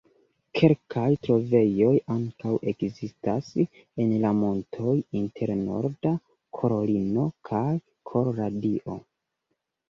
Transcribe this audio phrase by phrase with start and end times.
[0.59, 3.49] Kelkaj trovejoj ankaŭ ekzistas
[4.05, 6.15] en la montoj inter Norda
[6.61, 7.63] Karolino kaj
[8.15, 8.99] Koloradio.